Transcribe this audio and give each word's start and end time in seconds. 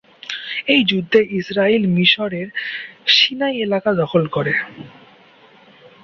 এই 0.67 0.81
যুদ্ধে 0.83 1.19
ইসরাইল 1.39 1.83
মিসরের 1.95 2.47
সিনাই 3.07 3.55
এলাকা 3.65 3.89
দখল 4.01 4.23
করে। 4.27 4.53